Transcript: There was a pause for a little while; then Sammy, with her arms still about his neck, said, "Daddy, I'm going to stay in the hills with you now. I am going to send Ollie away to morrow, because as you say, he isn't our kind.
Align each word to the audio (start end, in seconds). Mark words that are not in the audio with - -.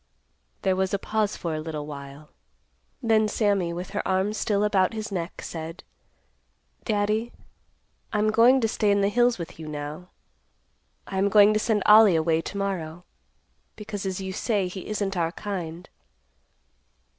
There 0.63 0.75
was 0.75 0.95
a 0.95 0.97
pause 0.97 1.37
for 1.37 1.53
a 1.53 1.59
little 1.59 1.85
while; 1.85 2.29
then 3.03 3.27
Sammy, 3.27 3.71
with 3.71 3.91
her 3.91 4.01
arms 4.07 4.35
still 4.35 4.63
about 4.63 4.93
his 4.95 5.11
neck, 5.11 5.43
said, 5.43 5.83
"Daddy, 6.85 7.31
I'm 8.11 8.31
going 8.31 8.61
to 8.61 8.67
stay 8.67 8.89
in 8.89 9.01
the 9.01 9.09
hills 9.09 9.37
with 9.37 9.59
you 9.59 9.67
now. 9.67 10.09
I 11.05 11.19
am 11.19 11.29
going 11.29 11.53
to 11.53 11.59
send 11.59 11.83
Ollie 11.85 12.15
away 12.15 12.41
to 12.41 12.57
morrow, 12.57 13.03
because 13.75 14.07
as 14.07 14.19
you 14.19 14.33
say, 14.33 14.67
he 14.67 14.87
isn't 14.87 15.15
our 15.15 15.33
kind. 15.33 15.87